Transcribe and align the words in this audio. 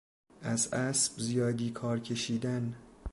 از 0.41 0.73
اسب 0.73 1.13
زیادی 1.21 1.71
کار 1.71 1.99
کشیدن 1.99 2.75